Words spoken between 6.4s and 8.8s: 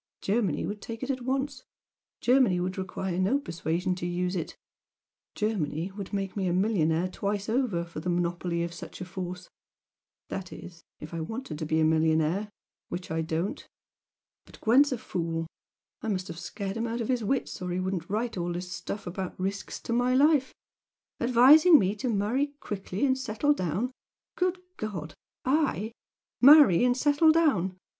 a millionaire twice over for the monopoly of